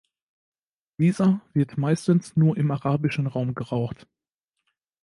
Dieser 0.97 1.41
wird 1.53 1.77
meistens 1.77 2.35
nur 2.35 2.57
im 2.57 2.71
arabischen 2.71 3.27
Raum 3.27 3.53
geraucht. 3.53 4.07